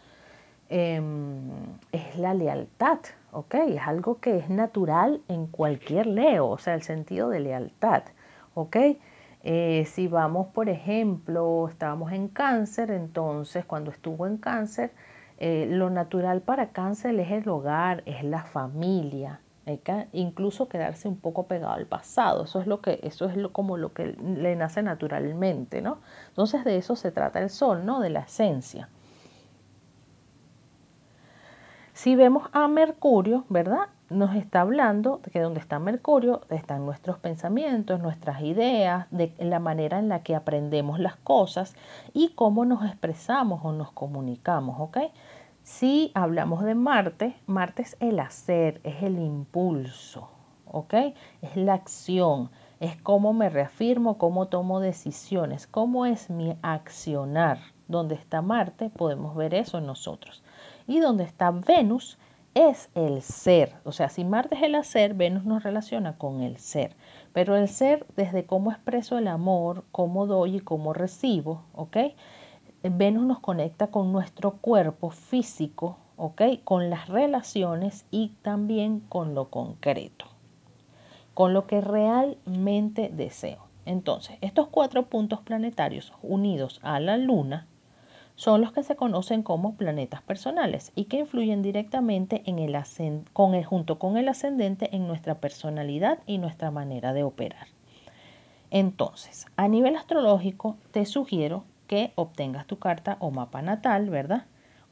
em, 0.67 1.77
es 1.93 2.17
la 2.17 2.33
lealtad, 2.33 2.99
¿ok? 3.31 3.55
Es 3.69 3.81
algo 3.87 4.19
que 4.19 4.37
es 4.37 4.49
natural 4.49 5.21
en 5.29 5.47
cualquier 5.47 6.07
Leo, 6.07 6.49
o 6.49 6.57
sea, 6.57 6.73
el 6.73 6.83
sentido 6.83 7.29
de 7.29 7.39
lealtad, 7.39 8.03
¿ok? 8.55 8.75
Eh, 9.43 9.85
si 9.87 10.07
vamos, 10.07 10.47
por 10.47 10.69
ejemplo, 10.69 11.67
estábamos 11.67 12.11
en 12.11 12.27
cáncer, 12.27 12.91
entonces 12.91 13.65
cuando 13.65 13.91
estuvo 13.91 14.27
en 14.27 14.37
cáncer, 14.37 14.91
eh, 15.37 15.67
lo 15.69 15.89
natural 15.89 16.41
para 16.41 16.69
cáncer 16.69 17.19
es 17.19 17.31
el 17.31 17.49
hogar, 17.49 18.03
es 18.05 18.23
la 18.23 18.43
familia, 18.43 19.41
incluso 20.13 20.67
quedarse 20.67 21.07
un 21.07 21.17
poco 21.17 21.47
pegado 21.47 21.73
al 21.73 21.85
pasado. 21.85 22.43
Eso 22.45 22.59
es 22.61 22.67
lo 22.67 22.81
que, 22.81 22.99
eso 23.03 23.25
es 23.25 23.35
lo, 23.37 23.51
como 23.51 23.77
lo 23.77 23.93
que 23.93 24.15
le 24.23 24.55
nace 24.55 24.83
naturalmente, 24.83 25.81
¿no? 25.81 25.99
Entonces 26.29 26.63
de 26.63 26.77
eso 26.77 26.95
se 26.95 27.11
trata 27.11 27.39
el 27.39 27.49
sol, 27.49 27.85
¿no? 27.85 27.99
De 27.99 28.09
la 28.09 28.21
esencia. 28.21 28.89
Si 32.01 32.15
vemos 32.15 32.49
a 32.51 32.67
Mercurio, 32.67 33.45
¿verdad? 33.47 33.89
Nos 34.09 34.33
está 34.35 34.61
hablando 34.61 35.19
de 35.23 35.29
que 35.29 35.39
donde 35.39 35.59
está 35.59 35.77
Mercurio 35.77 36.41
están 36.49 36.83
nuestros 36.83 37.19
pensamientos, 37.19 37.99
nuestras 37.99 38.41
ideas, 38.41 39.05
de 39.11 39.35
la 39.37 39.59
manera 39.59 39.99
en 39.99 40.09
la 40.09 40.23
que 40.23 40.35
aprendemos 40.35 40.97
las 40.97 41.17
cosas 41.17 41.75
y 42.11 42.29
cómo 42.29 42.65
nos 42.65 42.83
expresamos 42.85 43.63
o 43.63 43.71
nos 43.71 43.91
comunicamos, 43.91 44.79
¿ok? 44.79 44.97
Si 45.61 46.11
hablamos 46.15 46.63
de 46.63 46.73
Marte, 46.73 47.35
Marte 47.45 47.83
es 47.83 47.95
el 47.99 48.19
hacer, 48.19 48.81
es 48.83 49.03
el 49.03 49.19
impulso, 49.19 50.27
¿ok? 50.65 50.95
Es 51.43 51.55
la 51.55 51.75
acción, 51.75 52.49
es 52.79 52.99
cómo 52.99 53.31
me 53.31 53.47
reafirmo, 53.47 54.17
cómo 54.17 54.47
tomo 54.47 54.79
decisiones, 54.79 55.67
cómo 55.67 56.07
es 56.07 56.31
mi 56.31 56.57
accionar. 56.63 57.59
Donde 57.87 58.15
está 58.15 58.41
Marte 58.41 58.89
podemos 58.89 59.35
ver 59.35 59.53
eso 59.53 59.77
en 59.77 59.85
nosotros. 59.85 60.41
Y 60.87 60.99
donde 60.99 61.23
está 61.23 61.51
Venus 61.51 62.17
es 62.53 62.89
el 62.95 63.21
ser. 63.21 63.75
O 63.85 63.91
sea, 63.91 64.09
si 64.09 64.25
Marte 64.25 64.55
es 64.55 64.63
el 64.63 64.75
hacer, 64.75 65.13
Venus 65.13 65.45
nos 65.45 65.63
relaciona 65.63 66.17
con 66.17 66.41
el 66.41 66.57
ser. 66.57 66.95
Pero 67.33 67.55
el 67.55 67.69
ser 67.69 68.05
desde 68.15 68.45
cómo 68.45 68.71
expreso 68.71 69.17
el 69.17 69.27
amor, 69.27 69.85
cómo 69.91 70.27
doy 70.27 70.57
y 70.57 70.59
cómo 70.59 70.93
recibo, 70.93 71.63
¿ok? 71.73 71.97
Venus 72.83 73.25
nos 73.25 73.39
conecta 73.39 73.87
con 73.87 74.11
nuestro 74.11 74.57
cuerpo 74.57 75.11
físico, 75.11 75.97
¿ok? 76.17 76.41
Con 76.63 76.89
las 76.89 77.07
relaciones 77.07 78.05
y 78.11 78.29
también 78.41 78.99
con 79.01 79.33
lo 79.33 79.49
concreto, 79.49 80.25
con 81.33 81.53
lo 81.53 81.67
que 81.67 81.79
realmente 81.79 83.09
deseo. 83.09 83.65
Entonces, 83.85 84.37
estos 84.41 84.67
cuatro 84.67 85.07
puntos 85.07 85.41
planetarios 85.41 86.13
unidos 86.21 86.79
a 86.83 86.99
la 86.99 87.17
Luna 87.17 87.67
son 88.41 88.59
los 88.61 88.71
que 88.71 88.81
se 88.81 88.95
conocen 88.95 89.43
como 89.43 89.75
planetas 89.75 90.23
personales 90.23 90.91
y 90.95 91.05
que 91.05 91.19
influyen 91.19 91.61
directamente 91.61 92.41
en 92.47 92.57
el 92.57 92.75
con 93.33 93.53
el, 93.53 93.63
junto 93.63 93.99
con 93.99 94.17
el 94.17 94.27
ascendente 94.27 94.95
en 94.95 95.05
nuestra 95.05 95.35
personalidad 95.35 96.17
y 96.25 96.39
nuestra 96.39 96.71
manera 96.71 97.13
de 97.13 97.21
operar. 97.21 97.67
Entonces, 98.71 99.45
a 99.57 99.67
nivel 99.67 99.95
astrológico, 99.95 100.75
te 100.89 101.05
sugiero 101.05 101.65
que 101.85 102.13
obtengas 102.15 102.65
tu 102.65 102.79
carta 102.79 103.17
o 103.19 103.29
mapa 103.29 103.61
natal, 103.61 104.09
¿verdad? 104.09 104.45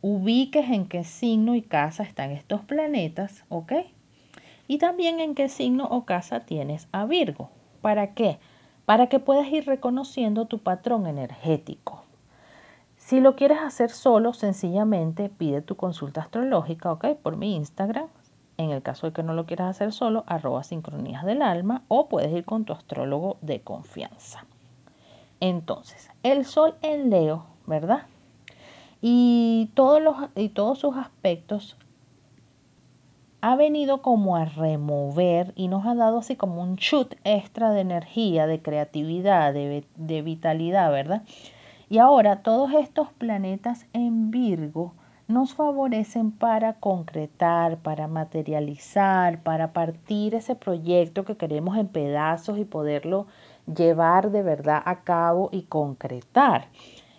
Ubiques 0.04 0.70
en 0.70 0.88
qué 0.88 1.04
signo 1.04 1.56
y 1.56 1.64
casa 1.64 2.04
están 2.04 2.30
estos 2.30 2.62
planetas, 2.62 3.46
¿ok? 3.50 3.74
Y 4.68 4.78
también 4.78 5.20
en 5.20 5.34
qué 5.34 5.50
signo 5.50 5.86
o 5.86 6.06
casa 6.06 6.42
tienes 6.42 6.88
a 6.92 7.06
Virgo. 7.06 7.50
¿Para 7.82 8.14
qué? 8.14 8.38
Para 8.86 9.08
que 9.08 9.18
puedas 9.18 9.52
ir 9.52 9.66
reconociendo 9.66 10.46
tu 10.46 10.60
patrón 10.60 11.08
energético. 11.08 12.04
Si 13.10 13.22
lo 13.22 13.36
quieres 13.36 13.58
hacer 13.58 13.90
solo, 13.90 14.34
sencillamente 14.34 15.30
pide 15.30 15.64
tu 15.64 15.76
consulta 15.76 16.22
astrológica, 16.22 16.92
¿ok? 16.92 17.16
Por 17.24 17.38
mi 17.38 17.56
Instagram. 17.56 18.06
En 18.58 18.70
el 18.70 18.84
caso 18.84 19.08
de 19.08 19.14
que 19.14 19.24
no 19.24 19.34
lo 19.34 19.48
quieras 19.48 19.72
hacer 19.72 19.94
solo, 19.94 20.24
arroba 20.28 20.62
sincronías 20.62 21.26
del 21.26 21.42
alma 21.42 21.82
o 21.88 22.08
puedes 22.08 22.32
ir 22.32 22.46
con 22.46 22.66
tu 22.66 22.74
astrólogo 22.74 23.38
de 23.42 23.62
confianza. 23.62 24.46
Entonces, 25.40 26.12
el 26.22 26.46
sol 26.46 26.76
en 26.84 27.10
Leo, 27.10 27.48
¿verdad? 27.66 28.04
Y 29.02 29.72
todos, 29.74 30.04
los, 30.04 30.16
y 30.36 30.50
todos 30.50 30.78
sus 30.78 30.96
aspectos 30.96 31.78
ha 33.42 33.56
venido 33.56 34.04
como 34.04 34.36
a 34.36 34.46
remover 34.46 35.52
y 35.56 35.68
nos 35.68 35.84
ha 35.88 35.96
dado 35.96 36.20
así 36.20 36.36
como 36.36 36.62
un 36.62 36.78
chut 36.78 37.16
extra 37.24 37.72
de 37.72 37.82
energía, 37.82 38.46
de 38.46 38.62
creatividad, 38.62 39.52
de, 39.52 39.84
de 39.96 40.22
vitalidad, 40.22 40.92
¿verdad? 40.92 41.24
Y 41.90 41.98
ahora 41.98 42.44
todos 42.44 42.72
estos 42.74 43.12
planetas 43.14 43.88
en 43.94 44.30
Virgo 44.30 44.94
nos 45.28 45.54
favorecen 45.54 46.32
para 46.32 46.74
concretar, 46.74 47.78
para 47.78 48.08
materializar, 48.08 49.42
para 49.42 49.74
partir 49.74 50.36
ese 50.36 50.56
proyecto 50.56 51.26
que 51.26 51.38
queremos 51.38 51.78
en 51.78 51.88
pedazos 51.88 52.58
y 52.58 52.66
poderlo 52.66 53.28
llevar 53.66 54.32
de 54.32 54.44
verdad 54.44 54.82
a 54.86 55.02
cabo 55.02 55.50
y 55.52 55.64
concretar. 55.64 56.68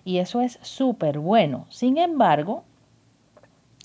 Y 0.04 0.18
eso 0.18 0.40
es 0.40 0.58
súper 0.62 1.18
bueno. 1.18 1.66
Sin 1.68 1.98
embargo, 1.98 2.64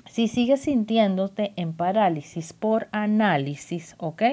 si 0.06 0.28
sigues 0.28 0.62
sintiéndote 0.62 1.54
en 1.56 1.74
parálisis 1.74 2.54
por 2.54 2.88
análisis, 2.92 3.96
¿ok? 4.00 4.24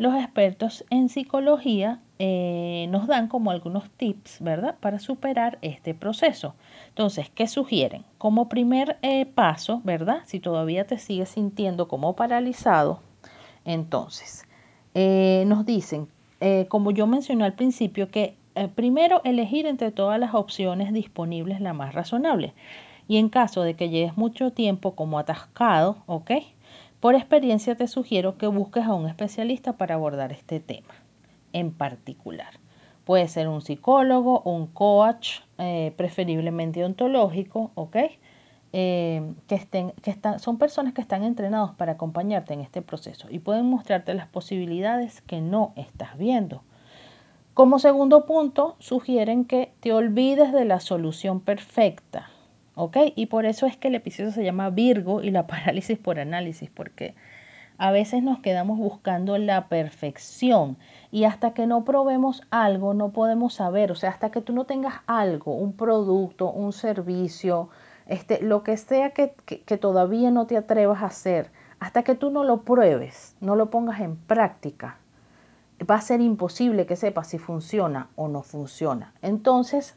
Los 0.00 0.14
expertos 0.14 0.82
en 0.88 1.10
psicología 1.10 2.00
eh, 2.18 2.86
nos 2.88 3.06
dan 3.06 3.28
como 3.28 3.50
algunos 3.50 3.90
tips, 3.90 4.40
¿verdad? 4.40 4.76
Para 4.80 4.98
superar 4.98 5.58
este 5.60 5.92
proceso. 5.92 6.54
Entonces, 6.88 7.28
¿qué 7.28 7.46
sugieren? 7.46 8.06
Como 8.16 8.48
primer 8.48 8.96
eh, 9.02 9.26
paso, 9.26 9.82
¿verdad? 9.84 10.22
Si 10.24 10.40
todavía 10.40 10.86
te 10.86 10.96
sigues 10.96 11.28
sintiendo 11.28 11.86
como 11.86 12.16
paralizado, 12.16 13.02
entonces, 13.66 14.46
eh, 14.94 15.44
nos 15.46 15.66
dicen, 15.66 16.08
como 16.68 16.92
yo 16.92 17.06
mencioné 17.06 17.44
al 17.44 17.52
principio, 17.52 18.10
que 18.10 18.36
primero 18.74 19.20
elegir 19.24 19.66
entre 19.66 19.92
todas 19.92 20.18
las 20.18 20.32
opciones 20.32 20.94
disponibles 20.94 21.60
la 21.60 21.74
más 21.74 21.94
razonable. 21.94 22.54
Y 23.06 23.18
en 23.18 23.28
caso 23.28 23.64
de 23.64 23.74
que 23.74 23.90
lleves 23.90 24.16
mucho 24.16 24.50
tiempo 24.50 24.94
como 24.94 25.18
atascado, 25.18 25.98
¿ok? 26.06 26.30
Por 27.00 27.14
experiencia 27.14 27.74
te 27.76 27.88
sugiero 27.88 28.36
que 28.36 28.46
busques 28.46 28.84
a 28.84 28.92
un 28.92 29.08
especialista 29.08 29.72
para 29.72 29.94
abordar 29.94 30.32
este 30.32 30.60
tema 30.60 30.94
en 31.54 31.72
particular. 31.72 32.60
Puede 33.04 33.26
ser 33.26 33.48
un 33.48 33.62
psicólogo, 33.62 34.42
un 34.42 34.66
coach, 34.66 35.40
eh, 35.56 35.94
preferiblemente 35.96 36.84
ontológico, 36.84 37.70
¿ok? 37.74 37.96
Eh, 38.72 39.32
que, 39.48 39.54
estén, 39.54 39.92
que 40.02 40.10
están, 40.10 40.38
son 40.38 40.58
personas 40.58 40.92
que 40.92 41.00
están 41.00 41.24
entrenados 41.24 41.74
para 41.74 41.92
acompañarte 41.92 42.52
en 42.52 42.60
este 42.60 42.82
proceso 42.82 43.28
y 43.30 43.38
pueden 43.40 43.66
mostrarte 43.66 44.12
las 44.12 44.28
posibilidades 44.28 45.22
que 45.22 45.40
no 45.40 45.72
estás 45.76 46.18
viendo. 46.18 46.62
Como 47.54 47.78
segundo 47.78 48.26
punto, 48.26 48.76
sugieren 48.78 49.46
que 49.46 49.72
te 49.80 49.92
olvides 49.92 50.52
de 50.52 50.66
la 50.66 50.80
solución 50.80 51.40
perfecta, 51.40 52.30
Y 53.16 53.26
por 53.26 53.44
eso 53.44 53.66
es 53.66 53.76
que 53.76 53.88
el 53.88 53.94
episodio 53.94 54.30
se 54.30 54.44
llama 54.44 54.70
Virgo 54.70 55.22
y 55.22 55.30
la 55.30 55.46
parálisis 55.48 55.98
por 55.98 56.18
análisis, 56.18 56.70
porque 56.70 57.14
a 57.76 57.90
veces 57.90 58.22
nos 58.22 58.40
quedamos 58.40 58.78
buscando 58.78 59.36
la 59.38 59.68
perfección 59.68 60.76
y 61.10 61.24
hasta 61.24 61.52
que 61.52 61.66
no 61.66 61.84
probemos 61.84 62.42
algo 62.50 62.94
no 62.94 63.10
podemos 63.10 63.54
saber, 63.54 63.90
o 63.92 63.94
sea, 63.94 64.10
hasta 64.10 64.30
que 64.30 64.40
tú 64.40 64.52
no 64.52 64.64
tengas 64.64 64.94
algo, 65.06 65.54
un 65.54 65.72
producto, 65.74 66.50
un 66.50 66.72
servicio, 66.72 67.68
este, 68.06 68.42
lo 68.42 68.62
que 68.62 68.76
sea 68.76 69.10
que, 69.10 69.34
que 69.46 69.76
todavía 69.78 70.30
no 70.30 70.46
te 70.46 70.56
atrevas 70.56 71.02
a 71.02 71.06
hacer, 71.06 71.50
hasta 71.80 72.02
que 72.02 72.14
tú 72.14 72.30
no 72.30 72.44
lo 72.44 72.62
pruebes, 72.62 73.36
no 73.40 73.56
lo 73.56 73.70
pongas 73.70 74.00
en 74.00 74.16
práctica, 74.16 74.98
va 75.88 75.96
a 75.96 76.00
ser 76.00 76.20
imposible 76.20 76.86
que 76.86 76.96
sepas 76.96 77.28
si 77.28 77.38
funciona 77.38 78.08
o 78.16 78.28
no 78.28 78.42
funciona. 78.42 79.14
Entonces, 79.22 79.96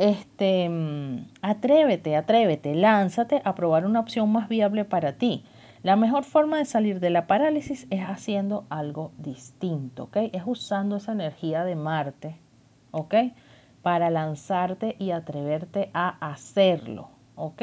este, 0.00 0.66
mm, 0.70 1.26
atrévete, 1.42 2.16
atrévete, 2.16 2.74
lánzate 2.74 3.42
a 3.44 3.54
probar 3.54 3.84
una 3.84 4.00
opción 4.00 4.32
más 4.32 4.48
viable 4.48 4.86
para 4.86 5.12
ti. 5.18 5.44
La 5.82 5.94
mejor 5.94 6.24
forma 6.24 6.56
de 6.56 6.64
salir 6.64 7.00
de 7.00 7.10
la 7.10 7.26
parálisis 7.26 7.86
es 7.90 8.00
haciendo 8.00 8.64
algo 8.70 9.12
distinto, 9.18 10.04
¿ok? 10.04 10.16
Es 10.32 10.42
usando 10.46 10.96
esa 10.96 11.12
energía 11.12 11.64
de 11.64 11.76
Marte, 11.76 12.38
¿ok? 12.92 13.14
Para 13.82 14.08
lanzarte 14.08 14.96
y 14.98 15.10
atreverte 15.10 15.90
a 15.92 16.32
hacerlo, 16.32 17.10
¿ok? 17.34 17.62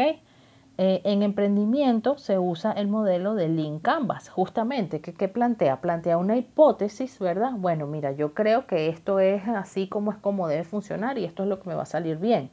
Eh, 0.78 1.02
en 1.06 1.24
emprendimiento 1.24 2.18
se 2.18 2.38
usa 2.38 2.72
el 2.72 2.88
modelo 2.88 3.34
de 3.34 3.48
Lean 3.50 3.80
Canvas, 3.80 4.30
justamente, 4.30 5.02
¿qué, 5.02 5.14
¿qué, 5.14 5.28
plantea? 5.28 5.82
Plantea 5.82 6.18
una 6.18 6.38
hipótesis, 6.38 7.18
¿verdad? 7.20 7.52
Bueno, 7.56 7.88
mira, 7.88 8.12
yo 8.12 8.34
creo 8.36 8.68
que 8.68 8.90
esto 8.90 9.20
es 9.20 9.48
así 9.48 9.88
como 9.88 10.12
es 10.12 10.18
como 10.20 10.48
debe 10.48 10.64
funcionar 10.64 11.18
y 11.18 11.26
esto 11.26 11.44
es 11.44 11.50
lo 11.50 11.60
que 11.60 11.70
me 11.70 11.76
va 11.76 11.84
a 11.84 11.86
salir 11.88 12.18
bien. 12.18 12.52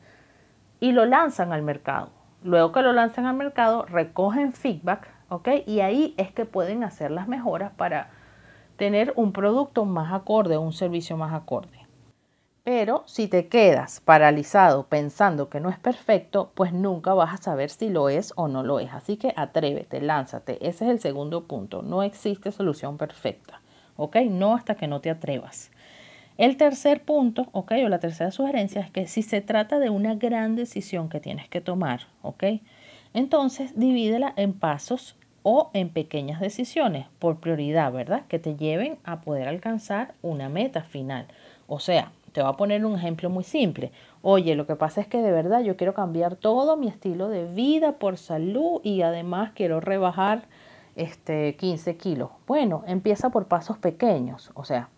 Y 0.81 0.93
lo 0.93 1.05
lanzan 1.05 1.53
al 1.53 1.63
mercado. 1.63 2.11
Luego 2.43 2.73
que 2.73 2.83
lo 2.83 2.93
lanzan 2.93 3.27
al 3.27 3.37
mercado, 3.37 3.85
recogen 3.85 4.53
feedback 4.55 5.09
¿ok? 5.29 5.49
Y 5.67 5.81
ahí 5.81 6.15
es 6.17 6.33
que 6.33 6.45
pueden 6.45 6.85
hacer 6.85 7.11
las 7.11 7.29
mejoras 7.29 7.73
para 7.73 8.11
tener 8.77 9.13
un 9.17 9.33
producto 9.33 9.85
más 9.85 10.13
acorde, 10.13 10.59
un 10.59 10.73
servicio 10.73 11.17
más 11.17 11.33
acorde. 11.33 11.87
Pero 12.65 13.03
si 13.05 13.29
te 13.29 13.49
quedas 13.49 14.01
paralizado 14.01 14.87
pensando 14.87 15.51
que 15.51 15.61
no 15.61 15.69
es 15.69 15.79
perfecto, 15.79 16.51
pues 16.55 16.73
nunca 16.73 17.13
vas 17.13 17.35
a 17.35 17.43
saber 17.43 17.69
si 17.69 17.91
lo 17.91 18.09
es 18.09 18.33
o 18.37 18.49
no 18.49 18.63
lo 18.63 18.81
es. 18.81 18.91
Así 18.91 19.19
que 19.19 19.35
atrévete, 19.37 20.01
lánzate. 20.01 20.67
Ese 20.67 20.87
es 20.87 20.91
el 20.91 20.99
segundo 20.99 21.45
punto. 21.45 21.83
No 21.83 22.03
existe 22.03 22.53
solución 22.53 22.97
perfecta. 22.97 23.61
¿Ok? 23.97 24.17
No 24.31 24.55
hasta 24.55 24.77
que 24.77 24.89
no 24.89 25.03
te 25.03 25.11
atrevas. 25.11 25.71
El 26.39 26.57
tercer 26.57 27.05
punto, 27.05 27.49
¿ok? 27.53 27.73
O 27.85 27.89
la 27.91 28.01
tercera 28.01 28.31
sugerencia 28.31 28.81
es 28.81 28.91
que 28.91 29.07
si 29.07 29.21
se 29.21 29.43
trata 29.43 29.79
de 29.79 29.91
una 29.91 30.15
gran 30.15 30.57
decisión 30.57 31.11
que 31.11 31.21
tienes 31.21 31.51
que 31.51 31.61
tomar, 31.61 32.07
¿ok? 32.23 32.45
Entonces 33.13 33.79
divídela 33.79 34.33
en 34.37 34.55
pasos 34.55 35.17
o 35.43 35.71
en 35.75 35.91
pequeñas 35.91 36.41
decisiones 36.41 37.07
por 37.19 37.41
prioridad, 37.41 37.93
¿verdad? 37.93 38.23
Que 38.27 38.39
te 38.39 38.57
lleven 38.57 38.99
a 39.05 39.21
poder 39.21 39.49
alcanzar 39.49 40.15
una 40.23 40.49
meta 40.49 40.83
final. 40.83 41.27
O 41.67 41.79
sea, 41.79 42.11
te 42.35 42.43
voy 42.43 42.51
a 42.51 42.57
poner 42.57 42.85
un 42.85 42.97
ejemplo 42.97 43.31
muy 43.31 43.45
simple. 43.45 43.93
Oye, 44.21 44.57
lo 44.57 44.67
que 44.67 44.75
pasa 44.75 45.01
es 45.01 45.07
que 45.07 45.23
de 45.23 45.31
verdad 45.31 45.61
yo 45.61 45.77
quiero 45.77 45.95
cambiar 45.95 46.35
todo 46.35 46.77
mi 46.77 46.89
estilo 46.89 47.29
de 47.29 47.47
vida 47.47 47.93
por 47.93 48.19
salud 48.19 48.81
y 48.83 49.03
además 49.03 49.53
quiero 49.55 49.81
rebajar 49.81 50.49
este 50.97 51.55
15 51.55 51.97
kilos. 51.97 52.31
Bueno, 52.49 52.83
empieza 52.89 53.31
por 53.31 53.47
pasos 53.47 53.79
pequeños. 53.79 54.51
O 54.55 54.65
sea, 54.65 54.89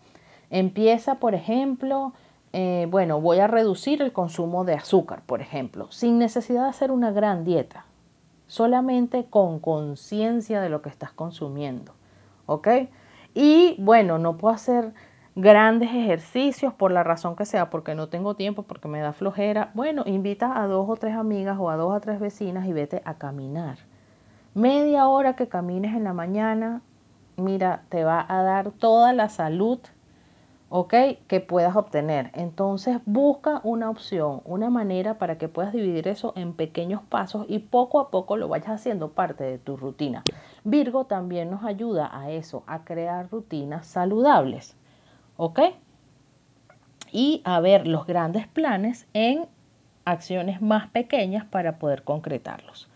empieza, 0.49 1.19
por 1.19 1.35
ejemplo, 1.35 2.13
eh, 2.53 2.87
bueno, 2.89 3.21
voy 3.21 3.37
a 3.37 3.45
reducir 3.45 4.01
el 4.01 4.11
consumo 4.11 4.65
de 4.65 4.73
azúcar, 4.73 5.21
por 5.27 5.39
ejemplo, 5.39 5.91
sin 5.91 6.17
necesidad 6.17 6.63
de 6.63 6.69
hacer 6.69 6.91
una 6.91 7.11
gran 7.11 7.45
dieta 7.45 7.85
solamente 8.47 9.25
con 9.29 9.59
conciencia 9.59 10.59
de 10.59 10.69
lo 10.69 10.81
que 10.81 10.89
estás 10.89 11.11
consumiendo. 11.11 11.93
¿Ok? 12.47 12.67
Y 13.33 13.75
bueno, 13.77 14.17
no 14.17 14.37
puedo 14.37 14.55
hacer 14.55 14.93
grandes 15.37 15.91
ejercicios 15.91 16.73
por 16.73 16.91
la 16.91 17.03
razón 17.03 17.35
que 17.35 17.45
sea, 17.45 17.69
porque 17.69 17.93
no 17.93 18.09
tengo 18.09 18.35
tiempo, 18.35 18.63
porque 18.63 18.87
me 18.87 18.99
da 18.99 19.13
flojera. 19.13 19.69
Bueno, 19.75 20.01
invita 20.07 20.59
a 20.59 20.65
dos 20.65 20.89
o 20.89 20.95
tres 20.95 21.15
amigas 21.15 21.57
o 21.59 21.69
a 21.69 21.77
dos 21.77 21.95
o 21.95 21.99
tres 22.01 22.19
vecinas 22.19 22.67
y 22.67 22.73
vete 22.73 23.03
a 23.05 23.13
caminar. 23.13 23.77
Media 24.55 25.07
hora 25.07 25.35
que 25.35 25.47
camines 25.47 25.95
en 25.95 26.03
la 26.03 26.13
mañana, 26.13 26.81
mira, 27.35 27.83
te 27.89 28.03
va 28.03 28.25
a 28.27 28.41
dar 28.41 28.71
toda 28.71 29.13
la 29.13 29.29
salud 29.29 29.79
¿ok? 30.69 30.93
Que 31.27 31.39
puedas 31.39 31.75
obtener. 31.75 32.31
Entonces 32.33 32.99
busca 33.05 33.61
una 33.63 33.89
opción, 33.89 34.41
una 34.43 34.69
manera 34.69 35.17
para 35.17 35.37
que 35.37 35.47
puedas 35.47 35.71
dividir 35.71 36.07
eso 36.07 36.33
en 36.35 36.53
pequeños 36.53 37.01
pasos 37.07 37.45
y 37.47 37.59
poco 37.59 37.99
a 37.99 38.09
poco 38.09 38.37
lo 38.37 38.47
vayas 38.47 38.69
haciendo 38.69 39.11
parte 39.11 39.43
de 39.43 39.59
tu 39.59 39.77
rutina. 39.77 40.23
Virgo 40.63 41.05
también 41.05 41.49
nos 41.49 41.63
ayuda 41.63 42.09
a 42.11 42.31
eso, 42.31 42.63
a 42.67 42.83
crear 42.83 43.29
rutinas 43.29 43.87
saludables, 43.87 44.75
¿ok? 45.37 45.59
Y 47.11 47.41
a 47.45 47.59
ver 47.61 47.87
los 47.87 48.05
grandes 48.05 48.47
planes 48.47 49.07
en 49.13 49.47
acciones 50.05 50.61
más 50.61 50.89
pequeñas 50.89 51.45
para 51.45 51.79
poder 51.79 52.03
concretarlos. 52.03 52.89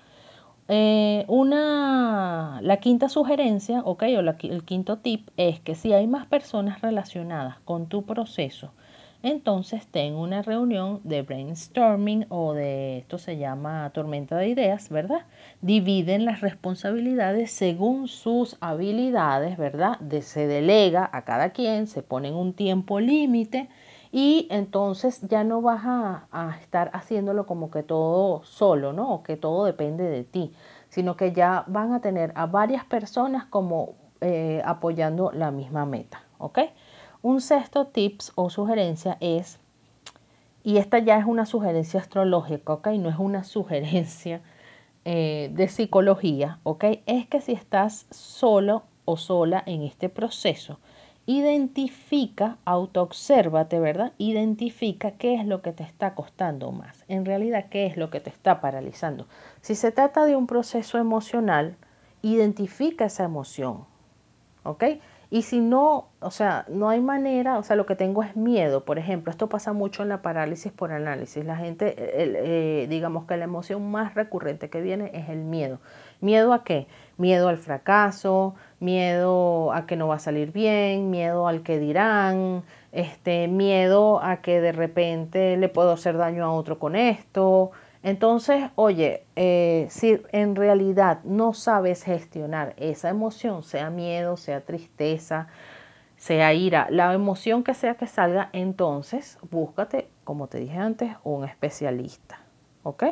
Eh, 0.67 1.25
una, 1.27 2.59
la 2.61 2.77
quinta 2.77 3.09
sugerencia, 3.09 3.81
ok, 3.81 4.03
o 4.03 4.19
el 4.19 4.63
quinto 4.63 4.99
tip 4.99 5.29
es 5.35 5.59
que 5.59 5.75
si 5.75 5.93
hay 5.93 6.07
más 6.07 6.25
personas 6.27 6.81
relacionadas 6.81 7.59
con 7.65 7.87
tu 7.87 8.05
proceso, 8.05 8.71
entonces 9.23 9.85
ten 9.87 10.15
una 10.15 10.41
reunión 10.41 10.99
de 11.03 11.21
brainstorming 11.21 12.25
o 12.29 12.53
de, 12.53 12.97
esto 12.99 13.17
se 13.17 13.37
llama 13.37 13.89
tormenta 13.93 14.37
de 14.37 14.47
ideas, 14.49 14.89
¿verdad? 14.89 15.25
Dividen 15.61 16.25
las 16.25 16.41
responsabilidades 16.41 17.51
según 17.51 18.07
sus 18.07 18.57
habilidades, 18.61 19.57
¿verdad? 19.57 19.99
De, 19.99 20.21
se 20.21 20.47
delega 20.47 21.09
a 21.13 21.23
cada 21.23 21.51
quien, 21.51 21.87
se 21.87 22.01
ponen 22.01 22.33
un 22.33 22.53
tiempo 22.53 22.99
límite 22.99 23.69
y 24.11 24.47
entonces 24.49 25.21
ya 25.27 25.43
no 25.43 25.61
vas 25.61 25.83
a, 25.85 26.57
estar 26.59 26.89
haciéndolo 26.93 27.45
como 27.45 27.71
que 27.71 27.83
todo 27.83 28.43
solo, 28.43 28.91
¿no? 28.91 29.13
O 29.13 29.23
que 29.23 29.37
todo 29.37 29.65
depende 29.65 30.03
de 30.03 30.23
ti, 30.23 30.53
sino 30.89 31.15
que 31.15 31.31
ya 31.31 31.63
van 31.67 31.93
a 31.93 32.01
tener 32.01 32.31
a 32.35 32.47
varias 32.47 32.85
personas 32.85 33.45
como 33.45 33.95
eh, 34.19 34.61
apoyando 34.65 35.31
la 35.31 35.51
misma 35.51 35.85
meta, 35.85 36.23
¿ok? 36.39 36.59
Un 37.21 37.41
sexto 37.41 37.87
tips 37.87 38.31
o 38.35 38.49
sugerencia 38.49 39.17
es, 39.19 39.59
y 40.63 40.77
esta 40.77 40.99
ya 40.99 41.17
es 41.17 41.25
una 41.25 41.45
sugerencia 41.45 41.99
astrológica, 41.99 42.73
¿ok? 42.73 42.87
No 42.89 43.09
es 43.09 43.17
una 43.19 43.43
sugerencia 43.55 44.41
eh, 45.05 45.49
de 45.53 45.67
psicología, 45.67 46.59
¿ok? 46.63 46.85
Es 47.05 47.27
que 47.27 47.41
si 47.41 47.53
estás 47.53 48.05
solo 48.09 48.83
o 49.05 49.17
sola 49.17 49.63
en 49.65 49.81
este 49.83 50.09
proceso, 50.09 50.79
Identifica, 51.27 52.57
autoobsérvate, 52.65 53.79
¿verdad? 53.79 54.13
Identifica 54.17 55.11
qué 55.11 55.35
es 55.35 55.45
lo 55.45 55.61
que 55.61 55.71
te 55.71 55.83
está 55.83 56.15
costando 56.15 56.71
más. 56.71 57.05
En 57.07 57.25
realidad, 57.25 57.67
qué 57.69 57.85
es 57.85 57.95
lo 57.95 58.09
que 58.09 58.19
te 58.19 58.31
está 58.31 58.59
paralizando. 58.59 59.27
Si 59.61 59.75
se 59.75 59.91
trata 59.91 60.25
de 60.25 60.35
un 60.35 60.47
proceso 60.47 60.97
emocional, 60.97 61.77
identifica 62.23 63.05
esa 63.05 63.23
emoción. 63.23 63.85
¿Ok? 64.63 64.83
Y 65.33 65.43
si 65.43 65.61
no, 65.61 66.09
o 66.19 66.29
sea, 66.29 66.65
no 66.67 66.89
hay 66.89 66.99
manera, 66.99 67.57
o 67.57 67.63
sea, 67.63 67.77
lo 67.77 67.85
que 67.85 67.95
tengo 67.95 68.21
es 68.21 68.35
miedo, 68.35 68.83
por 68.83 68.99
ejemplo, 68.99 69.31
esto 69.31 69.47
pasa 69.47 69.71
mucho 69.71 70.03
en 70.03 70.09
la 70.09 70.21
parálisis 70.21 70.73
por 70.73 70.91
análisis. 70.91 71.45
La 71.45 71.55
gente, 71.55 71.95
eh, 71.97 72.85
digamos 72.89 73.23
que 73.25 73.37
la 73.37 73.45
emoción 73.45 73.89
más 73.91 74.13
recurrente 74.13 74.69
que 74.69 74.81
viene 74.81 75.09
es 75.13 75.29
el 75.29 75.45
miedo. 75.45 75.79
¿Miedo 76.19 76.51
a 76.51 76.65
qué? 76.65 76.87
Miedo 77.17 77.47
al 77.47 77.57
fracaso, 77.59 78.55
miedo 78.81 79.71
a 79.71 79.85
que 79.85 79.95
no 79.95 80.09
va 80.09 80.15
a 80.15 80.19
salir 80.19 80.51
bien, 80.51 81.09
miedo 81.09 81.47
al 81.47 81.63
que 81.63 81.79
dirán, 81.79 82.63
este, 82.91 83.47
miedo 83.47 84.21
a 84.21 84.41
que 84.41 84.59
de 84.59 84.73
repente 84.73 85.55
le 85.55 85.69
puedo 85.69 85.93
hacer 85.93 86.17
daño 86.17 86.43
a 86.43 86.51
otro 86.51 86.77
con 86.77 86.97
esto, 86.97 87.71
entonces, 88.03 88.71
oye, 88.75 89.25
eh, 89.35 89.87
si 89.89 90.19
en 90.31 90.55
realidad 90.55 91.23
no 91.23 91.53
sabes 91.53 92.03
gestionar 92.03 92.73
esa 92.77 93.09
emoción, 93.09 93.63
sea 93.63 93.89
miedo, 93.89 94.37
sea 94.37 94.61
tristeza, 94.61 95.47
sea 96.17 96.53
ira, 96.53 96.87
la 96.89 97.13
emoción 97.13 97.63
que 97.63 97.73
sea 97.73 97.95
que 97.95 98.07
salga, 98.07 98.49
entonces 98.53 99.37
búscate, 99.51 100.07
como 100.23 100.47
te 100.47 100.59
dije 100.59 100.77
antes, 100.77 101.11
un 101.23 101.45
especialista. 101.45 102.39
¿Ok? 102.83 103.03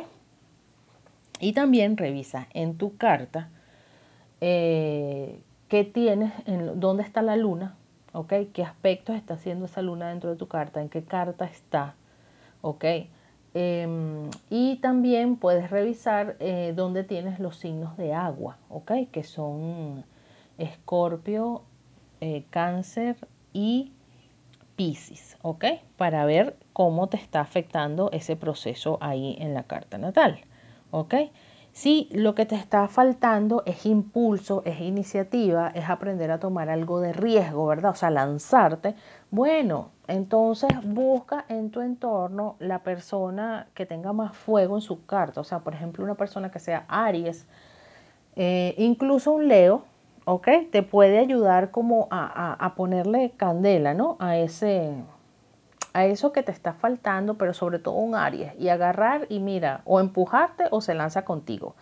Y 1.38 1.52
también 1.52 1.96
revisa 1.96 2.48
en 2.52 2.76
tu 2.76 2.96
carta 2.96 3.48
eh, 4.40 5.40
qué 5.68 5.84
tienes, 5.84 6.32
en, 6.46 6.80
dónde 6.80 7.02
está 7.04 7.22
la 7.22 7.36
luna, 7.36 7.76
¿ok? 8.12 8.32
¿Qué 8.52 8.64
aspectos 8.64 9.16
está 9.16 9.34
haciendo 9.34 9.66
esa 9.66 9.82
luna 9.82 10.08
dentro 10.08 10.30
de 10.30 10.36
tu 10.36 10.48
carta? 10.48 10.82
¿En 10.82 10.88
qué 10.88 11.04
carta 11.04 11.44
está? 11.44 11.94
¿Ok? 12.60 12.84
Em, 13.52 14.30
y 14.48 14.76
también 14.76 15.36
puedes 15.36 15.70
revisar 15.70 16.36
eh, 16.38 16.72
dónde 16.76 17.02
tienes 17.02 17.40
los 17.40 17.56
signos 17.56 17.96
de 17.96 18.14
agua, 18.14 18.58
¿ok? 18.68 18.92
Que 19.10 19.24
son 19.24 20.04
Escorpio, 20.56 21.62
eh, 22.20 22.44
Cáncer 22.50 23.16
y 23.52 23.92
Pisces, 24.76 25.36
¿ok? 25.42 25.64
Para 25.96 26.24
ver 26.24 26.56
cómo 26.72 27.08
te 27.08 27.16
está 27.16 27.40
afectando 27.40 28.10
ese 28.12 28.36
proceso 28.36 28.98
ahí 29.00 29.36
en 29.40 29.52
la 29.52 29.64
carta 29.64 29.98
natal, 29.98 30.40
¿ok? 30.92 31.14
Si 31.80 32.10
lo 32.12 32.34
que 32.34 32.44
te 32.44 32.56
está 32.56 32.88
faltando 32.88 33.62
es 33.64 33.86
impulso, 33.86 34.60
es 34.66 34.82
iniciativa, 34.82 35.68
es 35.74 35.88
aprender 35.88 36.30
a 36.30 36.38
tomar 36.38 36.68
algo 36.68 37.00
de 37.00 37.14
riesgo, 37.14 37.66
¿verdad? 37.68 37.92
O 37.92 37.94
sea, 37.94 38.10
lanzarte, 38.10 38.94
bueno, 39.30 39.88
entonces 40.06 40.68
busca 40.84 41.46
en 41.48 41.70
tu 41.70 41.80
entorno 41.80 42.56
la 42.58 42.80
persona 42.80 43.68
que 43.72 43.86
tenga 43.86 44.12
más 44.12 44.36
fuego 44.36 44.74
en 44.74 44.82
su 44.82 45.06
carta. 45.06 45.40
O 45.40 45.44
sea, 45.44 45.60
por 45.60 45.72
ejemplo, 45.72 46.04
una 46.04 46.16
persona 46.16 46.50
que 46.50 46.58
sea 46.58 46.84
Aries, 46.86 47.46
eh, 48.36 48.74
incluso 48.76 49.32
un 49.32 49.48
Leo, 49.48 49.84
¿ok? 50.26 50.48
Te 50.70 50.82
puede 50.82 51.18
ayudar 51.18 51.70
como 51.70 52.08
a, 52.10 52.62
a, 52.62 52.74
ponerle 52.74 53.30
candela, 53.38 53.94
¿no? 53.94 54.18
A 54.18 54.36
ese, 54.36 54.92
a 55.92 56.04
eso 56.06 56.32
que 56.32 56.42
te 56.42 56.52
está 56.52 56.72
faltando, 56.72 57.34
pero 57.34 57.54
sobre 57.54 57.78
todo 57.78 57.94
un 57.94 58.14
Aries, 58.14 58.52
y 58.58 58.68
agarrar 58.68 59.26
y 59.28 59.40
mira, 59.40 59.82
o 59.84 60.00
empujarte 60.00 60.64
o 60.70 60.80
se 60.80 60.94
lanza 60.94 61.24
contigo. 61.24 61.74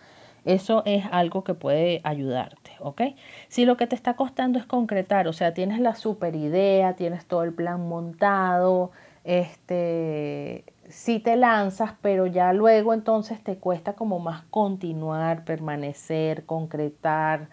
Eso 0.45 0.83
es 0.85 1.03
algo 1.11 1.43
que 1.43 1.53
puede 1.53 2.01
ayudarte, 2.03 2.71
¿ok? 2.79 3.01
Si 3.49 3.65
lo 3.65 3.77
que 3.77 3.87
te 3.87 3.95
está 3.95 4.15
costando 4.15 4.57
es 4.57 4.65
concretar, 4.65 5.27
o 5.27 5.33
sea, 5.33 5.53
tienes 5.53 5.79
la 5.79 5.95
super 5.95 6.35
idea, 6.35 6.95
tienes 6.95 7.25
todo 7.25 7.43
el 7.43 7.53
plan 7.53 7.87
montado, 7.87 8.91
este, 9.23 10.63
si 10.87 11.19
te 11.19 11.35
lanzas, 11.35 11.93
pero 12.01 12.25
ya 12.25 12.53
luego 12.53 12.93
entonces 12.93 13.43
te 13.43 13.57
cuesta 13.57 13.93
como 13.93 14.19
más 14.19 14.43
continuar, 14.49 15.43
permanecer, 15.43 16.45
concretar, 16.45 17.49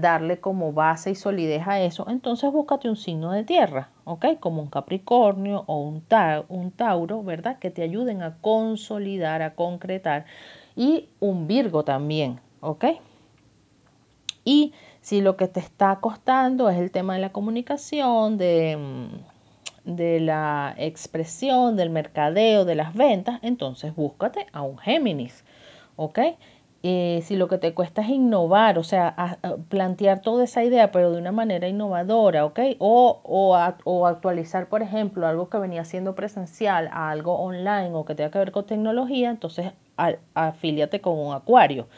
darle 0.00 0.40
como 0.40 0.72
base 0.72 1.10
y 1.10 1.14
solidez 1.14 1.66
a 1.66 1.80
eso, 1.80 2.06
entonces 2.08 2.50
búscate 2.52 2.88
un 2.88 2.96
signo 2.96 3.32
de 3.32 3.44
tierra, 3.44 3.90
¿ok? 4.04 4.38
Como 4.40 4.62
un 4.62 4.68
Capricornio 4.68 5.64
o 5.66 5.80
un, 5.80 6.04
un 6.48 6.70
Tauro, 6.72 7.22
¿verdad? 7.22 7.58
Que 7.58 7.70
te 7.70 7.82
ayuden 7.82 8.22
a 8.22 8.36
consolidar, 8.40 9.42
a 9.42 9.54
concretar 9.54 10.26
y 10.76 11.08
un 11.20 11.46
Virgo 11.46 11.84
también, 11.84 12.40
¿ok? 12.60 12.84
Y 14.44 14.72
si 15.00 15.20
lo 15.20 15.36
que 15.36 15.48
te 15.48 15.60
está 15.60 15.98
costando 16.00 16.68
es 16.68 16.78
el 16.78 16.90
tema 16.90 17.14
de 17.14 17.20
la 17.20 17.32
comunicación, 17.32 18.38
de, 18.38 18.76
mm, 18.76 19.96
de 19.96 20.20
la 20.20 20.74
expresión, 20.78 21.76
del 21.76 21.90
mercadeo, 21.90 22.64
de 22.64 22.74
las 22.74 22.94
ventas, 22.94 23.40
entonces 23.42 23.94
búscate 23.94 24.46
a 24.52 24.62
un 24.62 24.78
Géminis, 24.78 25.44
¿ok? 25.96 26.18
Eh, 26.84 27.22
si 27.24 27.34
lo 27.36 27.48
que 27.48 27.58
te 27.58 27.74
cuesta 27.74 28.02
es 28.02 28.08
innovar, 28.08 28.78
o 28.78 28.84
sea, 28.84 29.38
plantear 29.68 30.22
toda 30.22 30.44
esa 30.44 30.62
idea, 30.62 30.92
pero 30.92 31.10
de 31.10 31.18
una 31.18 31.32
manera 31.32 31.66
innovadora, 31.66 32.44
¿ok? 32.44 32.60
O, 32.78 33.20
o, 33.24 34.06
actualizar, 34.06 34.68
por 34.68 34.82
ejemplo, 34.82 35.26
algo 35.26 35.48
que 35.48 35.58
venía 35.58 35.84
siendo 35.84 36.14
presencial 36.14 36.88
a 36.92 37.10
algo 37.10 37.34
online 37.34 37.90
o 37.94 38.04
que 38.04 38.14
tenga 38.14 38.30
que 38.30 38.38
ver 38.38 38.52
con 38.52 38.64
tecnología, 38.66 39.30
entonces 39.30 39.72
afíliate 40.34 41.00
con 41.00 41.18
un 41.18 41.34
acuario. 41.34 41.88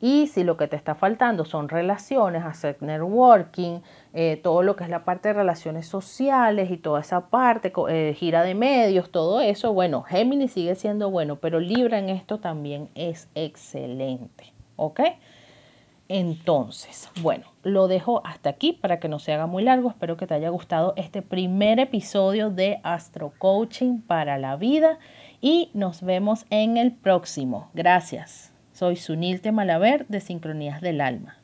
Y 0.00 0.28
si 0.28 0.44
lo 0.44 0.56
que 0.56 0.68
te 0.68 0.76
está 0.76 0.94
faltando 0.94 1.44
son 1.44 1.68
relaciones, 1.68 2.44
hacer 2.44 2.76
networking, 2.80 3.80
eh, 4.12 4.38
todo 4.42 4.62
lo 4.62 4.76
que 4.76 4.84
es 4.84 4.90
la 4.90 5.04
parte 5.04 5.28
de 5.28 5.34
relaciones 5.34 5.86
sociales 5.86 6.70
y 6.70 6.76
toda 6.76 7.00
esa 7.00 7.28
parte, 7.30 7.72
eh, 7.88 8.14
gira 8.16 8.42
de 8.42 8.54
medios, 8.54 9.10
todo 9.10 9.40
eso, 9.40 9.72
bueno, 9.72 10.02
Géminis 10.02 10.52
sigue 10.52 10.76
siendo 10.76 11.10
bueno, 11.10 11.36
pero 11.36 11.58
Libra 11.58 11.98
en 11.98 12.10
esto 12.10 12.38
también 12.38 12.90
es 12.94 13.28
excelente, 13.34 14.52
¿ok? 14.76 15.00
Entonces, 16.08 17.10
bueno, 17.20 17.44
lo 17.62 17.86
dejo 17.86 18.22
hasta 18.24 18.48
aquí 18.48 18.72
para 18.72 18.98
que 18.98 19.08
no 19.08 19.18
se 19.18 19.34
haga 19.34 19.46
muy 19.46 19.62
largo. 19.62 19.90
Espero 19.90 20.16
que 20.16 20.26
te 20.26 20.32
haya 20.32 20.48
gustado 20.48 20.94
este 20.96 21.20
primer 21.20 21.78
episodio 21.80 22.48
de 22.48 22.80
Astro 22.82 23.34
Coaching 23.36 24.00
para 24.00 24.38
la 24.38 24.56
vida 24.56 24.98
y 25.42 25.70
nos 25.74 26.02
vemos 26.02 26.46
en 26.48 26.78
el 26.78 26.92
próximo. 26.92 27.68
Gracias. 27.74 28.57
Soy 28.78 28.94
Sunil 28.94 29.40
Temalaver 29.40 30.06
de 30.06 30.20
Sincronías 30.20 30.80
del 30.80 31.00
Alma. 31.00 31.37